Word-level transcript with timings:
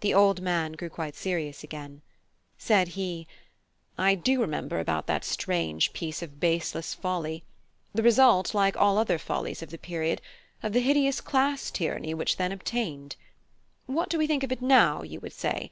The 0.00 0.14
old 0.14 0.40
man 0.40 0.72
grew 0.72 0.88
quite 0.88 1.14
serious 1.14 1.62
again. 1.62 2.00
Said 2.56 2.88
he: 2.96 3.26
"I 3.98 4.14
do 4.14 4.40
remember 4.40 4.80
about 4.80 5.06
that 5.08 5.26
strange 5.26 5.92
piece 5.92 6.22
of 6.22 6.40
baseless 6.40 6.94
folly, 6.94 7.44
the 7.92 8.02
result, 8.02 8.54
like 8.54 8.78
all 8.78 8.96
other 8.96 9.18
follies 9.18 9.60
of 9.60 9.68
the 9.68 9.76
period, 9.76 10.22
of 10.62 10.72
the 10.72 10.80
hideous 10.80 11.20
class 11.20 11.70
tyranny 11.70 12.14
which 12.14 12.38
then 12.38 12.50
obtained. 12.50 13.16
What 13.84 14.08
do 14.08 14.16
we 14.16 14.26
think 14.26 14.42
of 14.42 14.52
it 14.52 14.62
now? 14.62 15.02
you 15.02 15.20
would 15.20 15.34
say. 15.34 15.70